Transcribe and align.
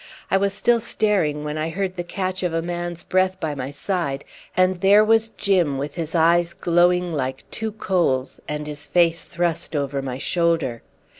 I 0.31 0.37
was 0.37 0.51
still 0.55 0.79
staring 0.79 1.43
when 1.43 1.59
I 1.59 1.69
heard 1.69 1.95
the 1.95 2.03
catch 2.03 2.41
of 2.41 2.55
a 2.55 2.63
man's 2.63 3.03
breath 3.03 3.39
by 3.39 3.53
my 3.53 3.69
side, 3.69 4.25
and 4.57 4.81
there 4.81 5.05
was 5.05 5.29
Jim 5.29 5.77
with 5.77 5.93
his 5.93 6.15
eyes 6.15 6.55
glowing 6.55 7.13
like 7.13 7.45
two 7.51 7.73
coals, 7.73 8.39
and 8.47 8.65
his 8.65 8.87
face 8.87 9.23
thrust 9.25 9.75
over 9.75 10.01
my 10.01 10.17
shoulder. 10.17 10.81